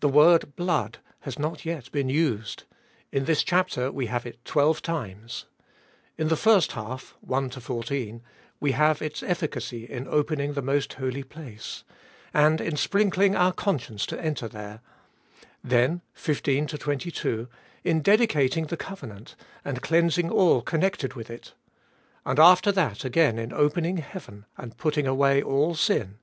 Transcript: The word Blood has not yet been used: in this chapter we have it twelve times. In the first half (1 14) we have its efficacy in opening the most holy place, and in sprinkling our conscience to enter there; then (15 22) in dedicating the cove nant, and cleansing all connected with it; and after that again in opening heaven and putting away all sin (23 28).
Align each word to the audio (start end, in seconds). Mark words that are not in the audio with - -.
The 0.00 0.08
word 0.08 0.56
Blood 0.56 1.00
has 1.20 1.38
not 1.38 1.66
yet 1.66 1.92
been 1.92 2.08
used: 2.08 2.64
in 3.12 3.26
this 3.26 3.42
chapter 3.42 3.92
we 3.92 4.06
have 4.06 4.24
it 4.24 4.42
twelve 4.46 4.80
times. 4.80 5.44
In 6.16 6.28
the 6.28 6.34
first 6.34 6.72
half 6.72 7.14
(1 7.20 7.50
14) 7.50 8.22
we 8.58 8.72
have 8.72 9.02
its 9.02 9.22
efficacy 9.22 9.84
in 9.84 10.08
opening 10.08 10.54
the 10.54 10.62
most 10.62 10.94
holy 10.94 11.22
place, 11.22 11.84
and 12.32 12.58
in 12.58 12.74
sprinkling 12.78 13.36
our 13.36 13.52
conscience 13.52 14.06
to 14.06 14.18
enter 14.18 14.48
there; 14.48 14.80
then 15.62 16.00
(15 16.14 16.66
22) 16.68 17.46
in 17.84 18.00
dedicating 18.00 18.68
the 18.68 18.78
cove 18.78 19.02
nant, 19.02 19.36
and 19.62 19.82
cleansing 19.82 20.30
all 20.30 20.62
connected 20.62 21.12
with 21.12 21.28
it; 21.28 21.52
and 22.24 22.38
after 22.38 22.72
that 22.72 23.04
again 23.04 23.38
in 23.38 23.52
opening 23.52 23.98
heaven 23.98 24.46
and 24.56 24.78
putting 24.78 25.06
away 25.06 25.42
all 25.42 25.74
sin 25.74 26.14
(23 26.14 26.14
28). 26.14 26.20